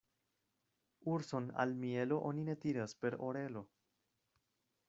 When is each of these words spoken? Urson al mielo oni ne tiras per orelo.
Urson 1.15 1.51
al 1.65 1.75
mielo 1.83 2.19
oni 2.31 2.47
ne 2.49 2.57
tiras 2.67 2.99
per 3.03 3.19
orelo. 3.31 3.67